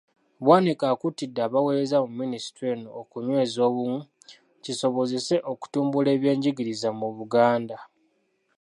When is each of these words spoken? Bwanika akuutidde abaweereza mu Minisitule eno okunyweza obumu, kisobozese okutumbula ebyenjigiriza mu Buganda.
Bwanika 0.43 0.83
akuutidde 0.93 1.39
abaweereza 1.47 1.97
mu 2.03 2.11
Minisitule 2.21 2.69
eno 2.75 2.89
okunyweza 3.01 3.59
obumu, 3.69 3.99
kisobozese 4.63 5.35
okutumbula 5.51 6.09
ebyenjigiriza 6.15 6.89
mu 6.99 7.07
Buganda. 7.17 7.77